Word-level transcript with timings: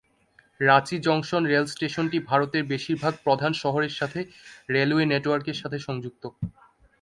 Ranchi 0.59 0.95
junction 0.99 1.43
রেলস্টেশনটি 1.45 2.17
ভারতের 2.29 2.63
বেশিরভাগ 2.63 3.13
প্রধান 3.25 3.51
শহরের 3.61 3.93
সাথে 3.99 4.19
রেলওয়ে 4.69 5.05
নেটওয়ার্কের 5.05 5.57
সাথে 5.61 5.77
সংযুক্ত। 5.79 6.23